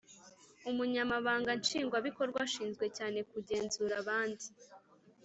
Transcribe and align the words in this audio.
Umunyamabanga 0.69 1.49
Nshingwabikorwa 1.61 2.39
ashinzwe 2.47 2.85
cyane 2.97 3.19
kugenzura 3.31 3.93
abandi 4.01 4.45